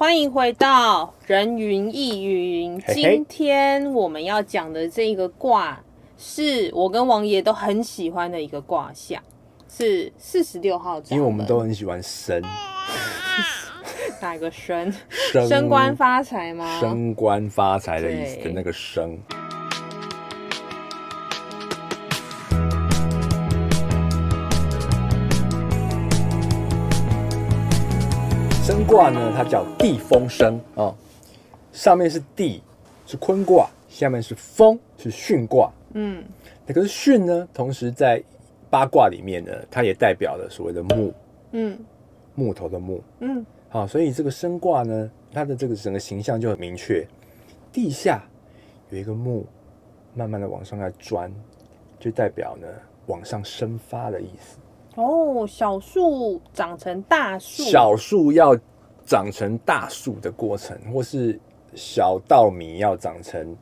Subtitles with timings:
[0.00, 2.82] 欢迎回到人云亦云。
[2.88, 5.78] 今天我们要讲的这个卦，
[6.16, 9.22] 是我跟王爷都很喜欢的一个卦象，
[9.68, 10.98] 是四十六号。
[11.10, 12.42] 因为我们都很喜欢升，
[14.22, 14.90] 哪个升？
[15.46, 16.80] 升官发财吗？
[16.80, 19.18] 升官发财的意思的那个升。
[28.70, 30.94] 升卦呢，它叫地风生哦，
[31.72, 32.62] 上面是地，
[33.04, 35.72] 是坤卦，下面是风，是巽卦。
[35.94, 36.22] 嗯，
[36.64, 38.22] 那可是巽呢，同时在
[38.70, 41.12] 八卦里面呢，它也代表了所谓的木，
[41.50, 41.76] 嗯，
[42.36, 47.04] 木头的木，嗯，好，所以这个生卦呢，它的这个整个形象就很明确，
[47.72, 48.22] 地下
[48.90, 49.44] 有一个木，
[50.14, 51.28] 慢慢的往上来钻，
[51.98, 52.68] 就代表呢
[53.08, 54.58] 往上生发的意思。
[54.96, 58.58] 哦，小树长成大树，小树要
[59.10, 61.36] 长成大树的过程，或是
[61.74, 63.56] 小稻米要长成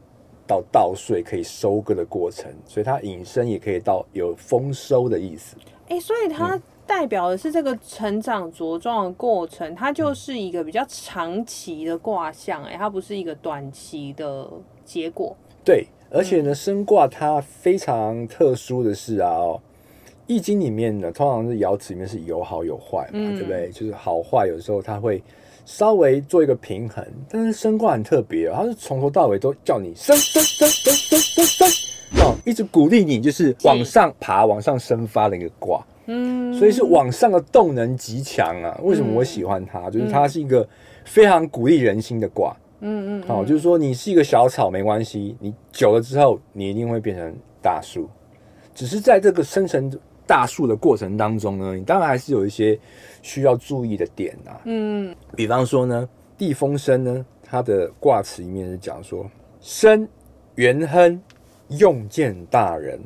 [0.46, 5.56] 到稻穗可以收割的过程，所以它引申也可以到有丰收的意思。
[5.88, 14.46] 哎、欸，所以它代表的是这个成长茁壮的过程，它就是一个比较长期的卦象，哎，它不是一个短期的
[14.84, 15.34] 结果。
[15.64, 19.62] 对，而且呢，生卦它非常特殊的是啊，哦。
[20.28, 23.68] 易经里面呢，通常是爻辞里面是有好有坏嘛，嗯、对不对？
[23.70, 25.20] 就是好坏有时候它会
[25.64, 31.68] 稍微做一个平衡，但是升卦很特别，它是从头到尾都叫你升升升升升升升
[32.24, 35.84] 哦，一直鼓励你就是往上爬、往上升发的一个卦。
[36.10, 38.78] 嗯，所以是往上的动能极强啊。
[38.82, 39.90] 为什么我喜欢它？
[39.90, 40.66] 就是它是一个
[41.04, 42.56] 非常鼓励人心的卦。
[42.80, 48.08] 嗯嗯，好，就是说你是一个小草没关系，你久了之后你一定会变成大树，
[48.74, 49.90] 只是在这个生成
[50.28, 52.78] 大树的过程当中呢，你当然还是有一些
[53.22, 54.60] 需要注意的点啊。
[54.66, 59.26] 嗯，比方说呢，地风生呢，它的卦辞里面是讲说，
[59.62, 60.06] 生
[60.56, 61.18] 元亨，
[61.78, 63.00] 用见大人，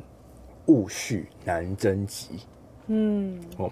[0.65, 2.39] 物序难征吉。
[2.87, 3.71] 嗯，哦，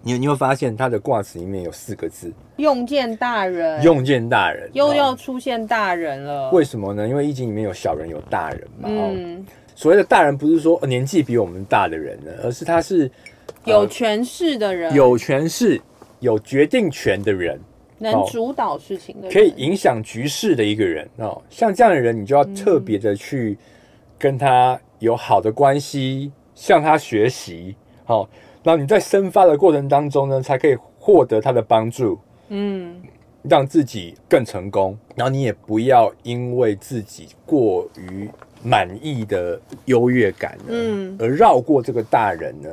[0.00, 6.52] 你你会发现它的卦辞里面有四个字，用见大人，用见大人又要出现大人了。
[6.52, 7.08] 为什么呢？
[7.08, 8.88] 因为易经里面有小人有大人嘛。
[8.88, 9.44] 嗯。
[9.80, 13.10] 所谓的大人不是说年纪比我们大的人呢，而是他是
[13.64, 15.80] 有权势的人，有权势、
[16.18, 17.58] 有决定权的人，
[17.96, 21.40] 能主导事情的人，可以影响局势的一个人哦。
[21.48, 23.56] 像这样的人，你就要特别的去
[24.18, 27.74] 跟他有好的关系，向他学习。
[28.04, 28.28] 好，
[28.62, 33.00] 然后你在生发的过程当中呢，才可以获得他的帮助，嗯，
[33.44, 34.94] 让自己更成功。
[35.16, 38.28] 然后你也不要因为自己过于。
[38.62, 42.68] 满意的优越感呢，嗯，而绕过这个大人呢，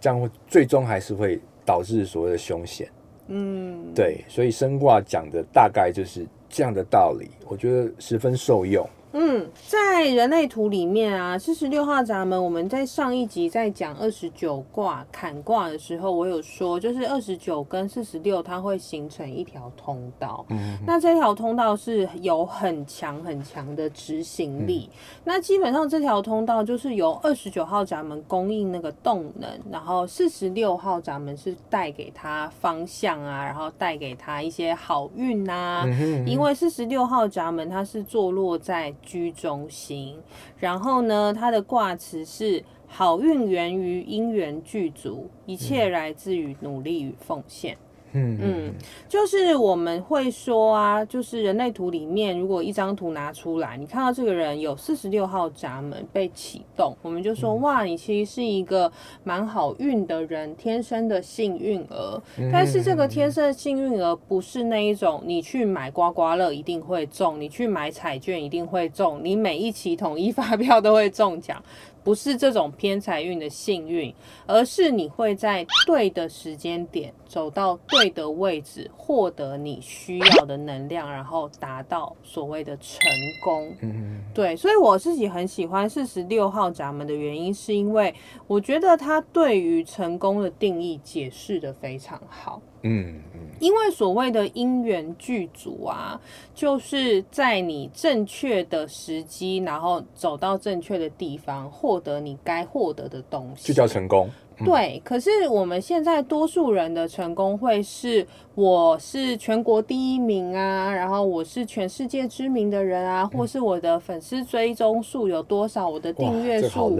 [0.00, 2.88] 这样会最终还是会导致所谓的凶险，
[3.28, 8.88] 嗯，对，所以升卦讲的大概就是这样的道理，我觉得十分受用。
[9.16, 20.44] 嗯，在人类图里面啊，四十六号闸门，我们在上一集在讲二十九卦坎卦的时候，我有说，就是二十九跟四十六，它会形成一条通道。
[20.48, 24.90] 嗯，那这条通道是有很强很强的执行力。
[24.92, 35.84] 嗯、那基本上这条通道就是由二十九号闸门供应那个动能，然后四十六号闸门是带给他方向啊，然后带给他一些好运啊。
[35.86, 38.92] 嗯哼嗯哼，因为四十六号闸门它是坐落在。
[39.04, 40.18] 居中心，
[40.58, 47.76] 然后呢，它的卦词是好运源于因缘具足，一切来自于努力与奉献。
[48.14, 48.74] 嗯嗯，
[49.08, 58.90] 就是我们会说啊，就是人类图里面，如果一张图拿出来，你看到这个人有四十六号闸门被启动，我们就说哇，你其实是一个
[59.24, 62.22] 蛮好运的人，天生的幸运儿。
[62.52, 71.60] 但是这个天生的幸运儿不是那一种，你去买刮刮乐一定会中，你去买彩券一定会中，你每一期统一发票都会中奖。
[72.04, 74.14] 不是这种偏财运的幸运，
[74.46, 83.00] 而是你会在对的时间点走到对的位置，获得你需要的能量，然后达到所谓的成
[83.42, 83.74] 功。
[83.80, 88.14] 嗯，对，所以我自己很喜欢四十六号闸门的原因，是因为
[88.46, 92.60] 我觉得它对于成功的定义解释的非常好。
[92.84, 96.20] 嗯嗯，因为所谓的因缘具足啊，
[96.54, 104.30] 就是在你正确的时机，然后走到正确的地方，获得你该获得的东西，就叫成功。
[104.64, 116.96] 对，可是我们现在多数人的成功会是我是全国第一名啊，然后我是全世界知名的人啊，或是我的粉丝追踪数有多少，我的订阅数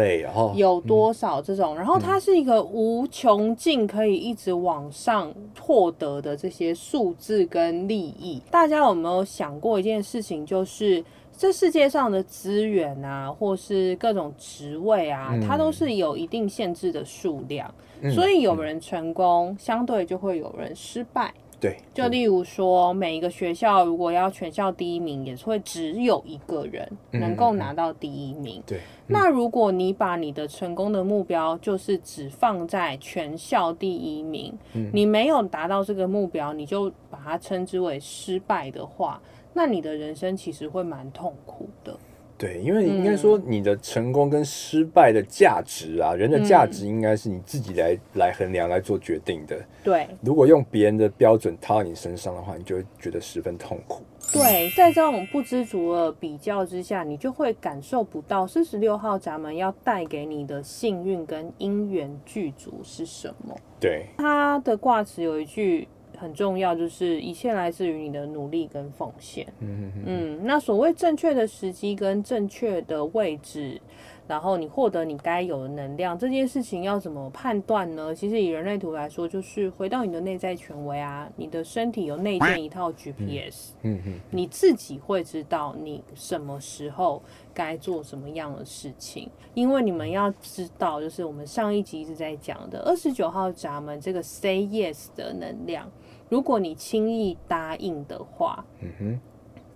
[0.55, 8.41] 有多少这种，然后它是一个无穷尽可以一直往上获得的这些数字跟利益。
[8.51, 11.05] 大家有没有想过一件事情，就是？
[11.37, 21.35] 这世界上的资源啊，或是各种职位啊，嗯、它都是有一定限制的数量，嗯、所以有人成功，嗯、相对就会有人失败。
[21.61, 28.63] 对，就例如说，每一个学校如果要全校第一名，也是会只有一个人能够拿到第一名。
[28.67, 39.19] 对，那如果你把你的成功的目标就是只放在全校第一名，嗯、你没有达到这个目标，你就把它称之为失败的话。
[39.55, 41.97] 那你的人生其实会蛮痛苦的。
[42.37, 49.57] 对，因为应该说你的成功跟失败的价值啊，嗯、人的价值应该是你自己来来衡量来做决定的。
[49.85, 54.03] 对，如果用别人的标准套在你身上的话，你就会觉得十分痛苦。
[54.33, 63.57] 对，在这种不知足的比较之下，你就会感受不到四十六号闸门要带给你的幸运跟因缘具足是什么。
[63.79, 65.87] 对，他的卦辞有一句。
[66.25, 69.47] 很重要，就是一切来自于你的努力跟奉献。
[69.61, 73.79] 嗯嗯，那所谓正确的时机跟正确的位置，
[74.27, 78.15] 然后你获得你该有的能量，这件事情要怎么判断呢？
[78.15, 87.23] 其实以人类图来说，就是回到你的内在权威啊，你的身体有内建一套 GPS，嗯嗯，你自己会知道你什么时候
[87.53, 89.29] 该做什么样的事情。
[89.53, 95.89] 因为你们要知道，就是我们上一集一直在讲的二十九号闸门这个 Say Yes 的能量。
[96.29, 98.65] 如果你轻易答应的话，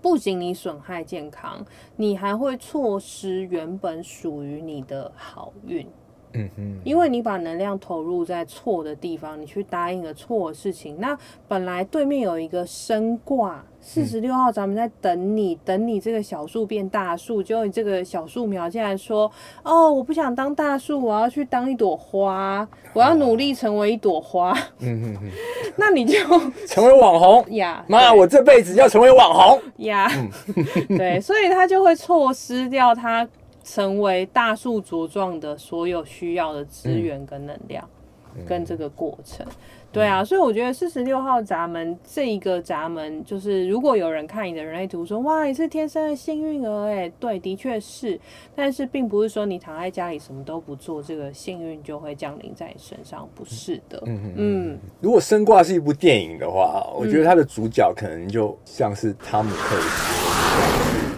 [0.01, 1.65] 不仅你损害健康，
[1.97, 5.87] 你还会错失原本属于你的好运。
[6.33, 11.17] 嗯哼，因为你把能量投入在错的地方，你去答应了错的事情，那
[11.47, 19.31] 本来对面有一个升卦四十六号，咱们在等你，等你这个小树变大树，结果你这个小树苗竟然说
[19.63, 25.31] ：“哦，我不想当大树，我要去当一朵花，我要努力成为一朵花。”嗯哼哼，
[25.77, 26.19] 那你就
[26.67, 27.85] 成为网红呀？
[27.89, 30.11] 妈，我这辈子要成为网红呀？
[30.99, 33.27] 对，所以他就会错失掉他。
[33.71, 37.87] 成为大树茁壮的所有需要的资源跟能量，
[38.35, 39.53] 嗯、跟这个过程，嗯、
[39.93, 48.19] 对啊，所以我觉得四十六号闸门这一个闸门，就是如果有人看你的人类图说，哇，你是天生的幸运儿，哎，对，的确是，
[48.57, 54.03] 但是并不是说你躺在家里什么都不做，这个幸运就会降临在你身上，不是的。
[54.07, 59.83] 嗯嗯，嗯如果生卦是一部电影的话，我觉得它的主角可能就像是汤姆克鲁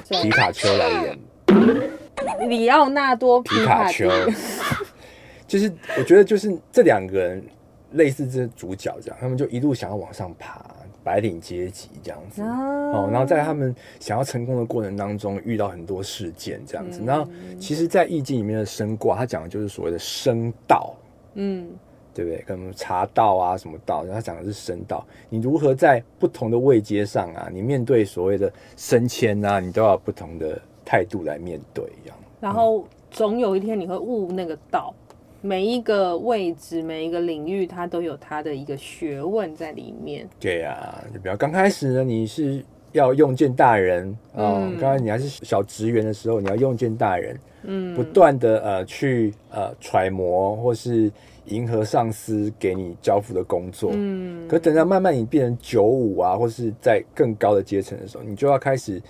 [0.05, 1.19] 斯、皮卡丘来演。
[2.49, 4.08] 里奥纳多皮卡丘，
[5.46, 7.44] 就是我觉得就是这两个人
[7.93, 10.64] 类似这主角这样，他们就一路想要往上爬，
[11.02, 13.08] 白领阶级这样子哦。
[13.11, 17.02] 然后在他们想要成功的过程当中，遇到很多事件这样子。
[17.05, 17.28] 然后
[17.58, 20.94] 其实，在易经里面的升卦，他讲的就是所谓的升道，
[21.34, 21.69] 嗯，
[22.14, 22.43] 对不对？
[22.46, 25.05] 跟什么茶道啊，什么道，然后他讲的是升道。
[25.28, 32.16] 你如何在不同的位阶上啊，你面对所谓的升迁啊，你都要不同的态度来面对一样。
[32.40, 34.92] 然后总有一天你会悟那个道，
[35.40, 40.28] 每一个位置、每一个领域，它都有它的一个学问在里面。
[40.40, 51.08] 对呀、啊，就比如刚开始呢，你是要用见大人啊，刚、嗯、才你还是小职员的时候，你要用见大人，嗯，不断的呃去呃揣摩或是
[51.44, 59.00] 迎合上司给你交付的工作，嗯，可等到慢慢你变成九五啊，或是在更高的阶层的时候，你就要开始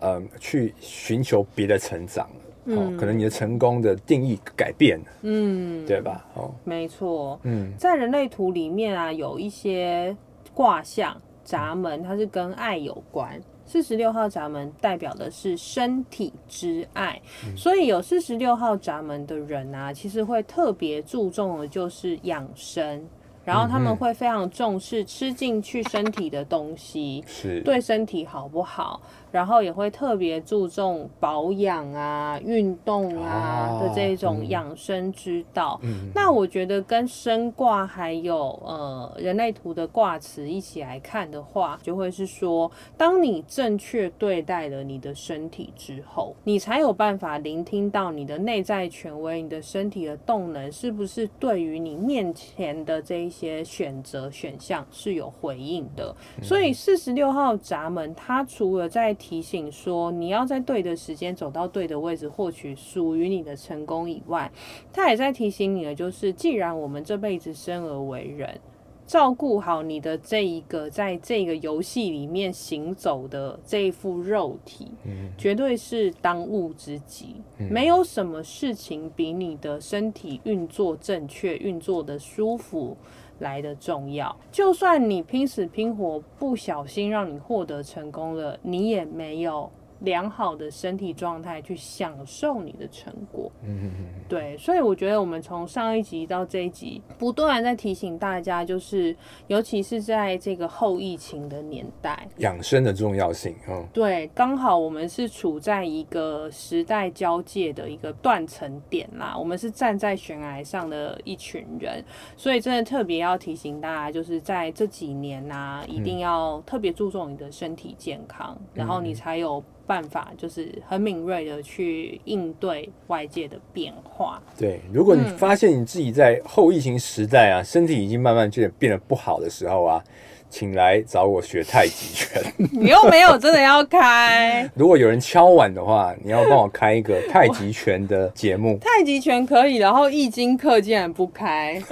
[0.00, 2.28] 呃去寻求别的成长。
[2.64, 6.24] 哦，可能你的成功的定义改变了，嗯，对吧？
[6.34, 10.14] 哦，没错，嗯，在人类图里面啊，有一些
[10.52, 13.40] 卦象闸门，它是跟爱有关。
[13.64, 23.08] 四十六号闸门代表的是身体之爱，嗯，所以有四十六号闸门的人啊，其实会特别注重的就是养生。
[23.42, 29.00] 然后他们会非常重视吃进去身体的东西，是对身体好不好？
[29.30, 35.78] 然后也会特别注重保养啊、运动啊的这种养生之道。
[35.82, 56.14] 嗯、那我觉得跟生卦还有呃人类图的卦辞一起来看的话，就会是说，当你正确对待了你的身体之后，你才有办法聆听到你的内在权威，你的身体的动能是不是对于你面前的这一些选择选项是有回应的。
[56.42, 64.50] 所以四十六号闸门，它除了在提醒说你要在对的时间走到对的位置，获取属于你的成功以外，
[64.90, 68.58] 他也在提醒你的就是，既然我们这辈子生而为人，
[69.06, 77.34] 照顾好你的这一个在这个游戏里面行走的这一副肉体，嗯，绝对是当务之急。
[77.58, 82.96] 嗯，没有什么事情比你的身体运作正确、运作的舒服
[83.40, 84.34] 来的重要。
[84.50, 89.70] 就算你拼死拼活不小心让你获得成功了，你也没有。
[90.00, 99.14] 良好的身体状态去享受你的成果，嗯嗯对，所以我觉得我们从上一集到这一集，不断在提醒大家，就是
[99.48, 112.02] 尤其是在这个后疫情的年代，养生的重要性，嗯，对，刚好我们是处在一个时代交界的一个断层点啦，我们是站在悬崖上的一群人，
[112.36, 119.62] 所以真的特别要提醒大家，就是在这几年呐、啊，一定要特别注重你的身体健康，嗯、然后你才有。
[119.90, 124.40] 办法就是很敏锐的去应对外界的变化。
[124.56, 130.00] 对，如果你发现你自己在后疫情时代啊，嗯、身体已经慢慢变得变得不好的时候啊，
[130.48, 132.40] 请来找我学太极拳。
[132.70, 134.70] 你又没有真的要开。
[134.78, 138.78] 如果有人敲碗的话，你要帮我开一个太极拳的节目。
[138.86, 141.82] 太极拳可以，然后易经课竟然不开。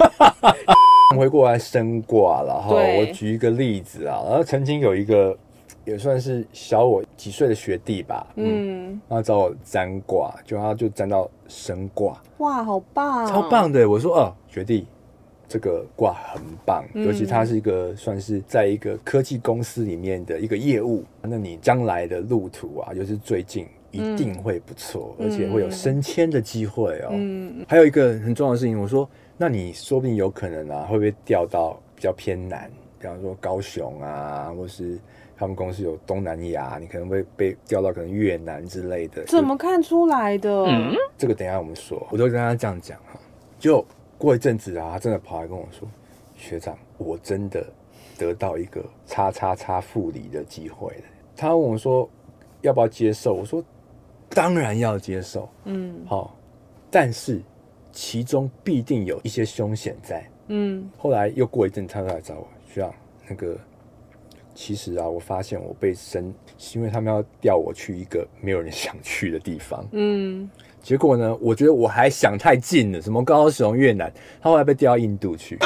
[1.17, 5.37] 回过来升卦，然后我举一个例子啊，然后曾经有一个。
[5.85, 13.89] 也算是小我几岁的学弟吧，嗯，然后找我占卦，就他就占到神卦，哇，好棒，超棒的！
[13.89, 14.85] 我说，哦，学弟，
[15.47, 27.09] 这个卦很棒，嗯，尤其他是一个算是在一个科技公司里面的一个业务，那你将来的路途啊，就是最近一定会不错，嗯，而且会有升迁的机会哦。
[27.11, 32.69] 嗯，还有一个很重要的事情，我说，那你说不定有可能啊，会不会调到比较偏南，
[32.99, 34.99] 比方说高雄啊，或是。
[35.39, 39.23] 他们公司有东南亚，你可能会被调到可能越南之类的。
[39.23, 40.49] 怎么看出来的？
[40.65, 42.05] 嗯，这个等一下我们说。
[42.11, 43.17] 我都跟他这样讲哈。
[43.57, 43.83] 就
[44.17, 45.87] 过一阵子啊，他真的跑来跟我说
[46.35, 47.65] ：“学长，我真的
[48.17, 51.03] 得到一个叉叉叉副理的机会了。”
[51.37, 52.09] 他问我说
[52.59, 53.63] ：“要不要接受？”我说
[54.27, 56.35] ：“当然要接受。”嗯，好，
[56.91, 57.41] 但是
[57.93, 60.29] 其中必定有一些凶险在。
[60.47, 62.93] 嗯，后来又过一阵，他又来找我，学长
[63.29, 63.57] 那个。
[64.61, 69.87] 其实啊，我发现我被升，是因为他们要调我去一个没有人想去的地方。
[69.93, 70.49] 嗯，
[70.81, 74.11] 结果呢，我觉得我还想太近了，什么高雄、越南，
[74.41, 75.57] 他后来被调到印度去。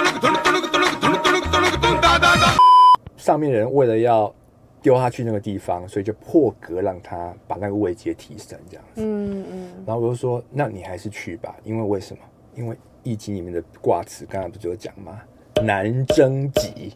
[3.18, 4.32] 上面的人为了要
[4.80, 9.02] 丢他去那个地方，所以就破格让他把那个位阶提升，这样子。
[9.02, 9.70] 嗯嗯。
[9.88, 12.22] 然后我就说，那你还是去吧，因为为什么？
[12.54, 15.20] 因为易经里面的卦辞，刚才不是有讲吗？
[15.64, 16.94] 南征吉。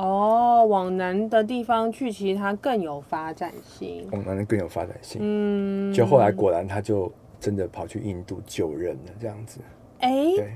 [0.00, 4.06] 哦，往南的地方去，其实它更有发展性。
[4.12, 5.20] 往南更有发展性。
[5.20, 9.58] 嗯，就后来果然他就真的跑去印度救人了，这样子。
[9.98, 10.52] 哎、欸，对。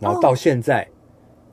[0.00, 0.84] 然后到现在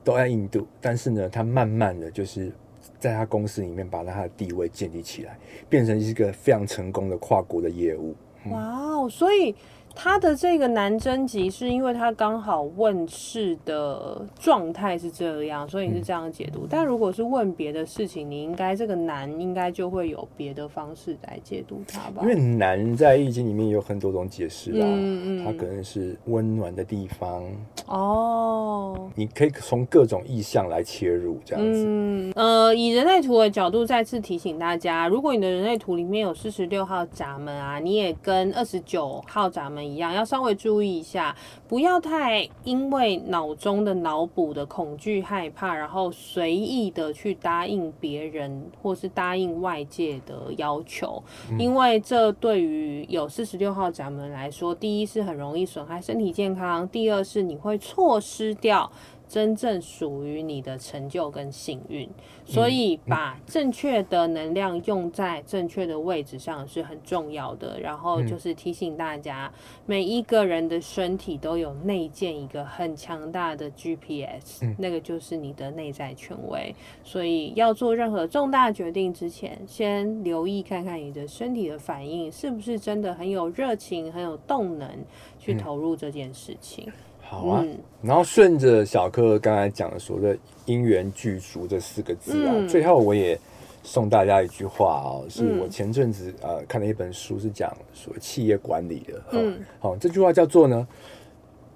[0.04, 2.52] 都在印度，哦，但是呢，他慢慢的就是
[3.00, 5.38] 在他公司里面把他的地位建立起来，
[5.70, 8.16] 变成一个非常成功的跨国的业务。
[8.46, 9.56] 嗯、哇哦，所以。
[10.00, 16.62] 他的这个南征集是因为他刚好问世的状态是这样，所以你是这样解读。
[16.62, 22.22] 嗯、但如果是问别的事情，你应该这个南应该就会有别的方式来解读它吧？
[22.22, 27.44] 因为南在易经里面有很多种解释啊，嗯嗯，它可能是温暖的地方
[27.88, 31.84] 哦，你可以从各种意象来切入这样子。
[31.88, 39.87] 嗯呃，以人类图的角度再次提醒大家，如果你的人类图里面有四十六号闸门啊，你也跟二十九号闸门。
[39.88, 41.36] 一样要稍微注意一下，
[41.68, 58.92] 不要太因为脑中的脑补的恐惧、害怕，然后随意的去答应别人或是答应外界的要求，嗯、因为这对于有四十六号闸门来说，第一是很容易损害身体健康，第二是你会错失掉。
[59.28, 62.10] 真正属于你的成就跟幸运，
[62.46, 67.80] 所以把正确的能量用在正确的位置上是很重要的。
[67.80, 69.52] 然后就是提醒大家，
[69.86, 76.74] 每一个人的身体都有内建一个很强大的 GPS，那个就是你的内在权威。
[77.04, 84.90] 所以要做任何重大决定之前，先留意看看你的身体的反应是不是真的很有热情、很有动能
[85.38, 86.90] 去投入这件事情。
[87.30, 93.38] 好啊，嗯、然后顺着小柯刚才讲的说的“因缘具足”这四个字啊，嗯、最后我也
[93.84, 99.22] 送大家一句话哦，是我前阵子呃看了一本书，是讲说企业管理的。
[99.32, 100.88] 嗯，好，这句话叫做呢，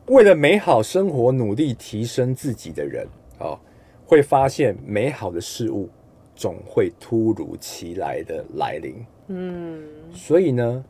[0.07, 3.05] 为了美好生活努力提升自己的人，
[3.39, 3.59] 哦，
[4.05, 5.89] 会发现美好的事物
[6.33, 8.95] 总会突如其来的来临。
[9.27, 10.83] 嗯，所以呢，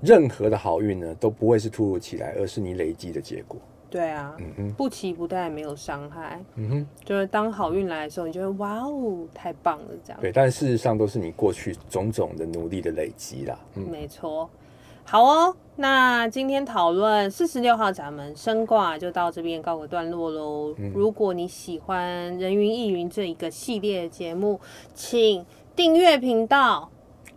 [0.00, 3.60] 任何的好运呢都不会是突如其来，而是你累积的结果。
[3.88, 6.40] 对啊，嗯哼，不期不待，没有伤害。
[6.54, 10.20] 嗯哼，就是当好运来的时候，你就会哇哦，太棒了这样。
[10.20, 13.58] 对，但事实上都是你过去种种的努力的累积啦。
[13.74, 14.48] 嗯，没错。
[15.02, 20.72] 好哦，那今天讨论四十六号闸门升卦就到这边告个段落喽。
[20.78, 22.06] 嗯、如果你喜欢
[22.38, 24.60] 人云亦云这一个系列节目，
[24.94, 26.88] 请订阅频道、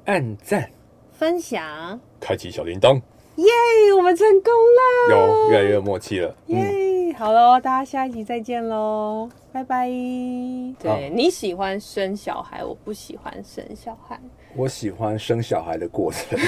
[0.06, 0.70] 按赞、
[1.12, 2.96] 分享、开启小铃铛。
[3.36, 6.34] 耶，yeah, 我们成功了，有越来越有默契了。
[6.48, 9.88] 耶好喽，大家下一集再见喽，拜拜。
[9.88, 14.18] 对、哦、你喜欢生小孩，我不喜欢生小孩。
[14.56, 16.40] 我喜欢生小孩的过程。